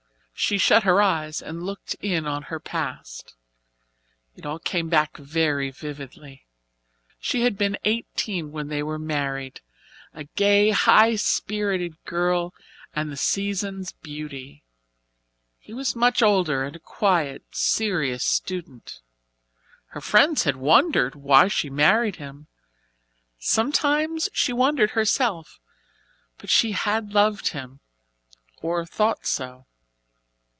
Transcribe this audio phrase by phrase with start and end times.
[0.33, 3.35] She shut her eyes and looked in on her past.
[4.35, 6.47] It all came back very vividly.
[7.19, 9.61] She had been eighteen when they were married
[10.15, 12.55] a gay, high spirited girl
[12.95, 14.63] and the season's beauty.
[15.59, 18.99] He was much older and a quiet, serious student.
[19.89, 22.47] Her friends had wondered why she married him
[23.37, 25.59] sometimes she wondered herself,
[26.39, 27.79] but she had loved him,
[28.63, 29.67] or thought so.